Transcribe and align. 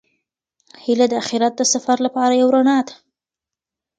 هیله 0.83 1.05
د 1.09 1.13
اخیرت 1.23 1.53
د 1.57 1.61
سفر 1.73 1.97
لپاره 2.05 2.33
یو 2.41 2.47
رڼا 2.55 2.77
ده. 2.87 2.93